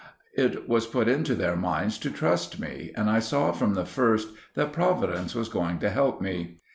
It 0.33 0.67
was 0.67 0.87
put 0.87 1.07
into 1.07 1.35
their 1.35 1.55
minds 1.55 1.99
to 1.99 2.09
trust 2.09 2.59
me, 2.59 2.91
and 2.95 3.07
I 3.07 3.19
saw 3.19 3.51
from 3.51 3.75
the 3.75 3.85
first 3.85 4.29
that 4.55 4.73
Providence 4.73 5.35
was 5.35 5.47
going 5.47 5.77
to 5.77 5.91
help 5.91 6.19
me. 6.19 6.57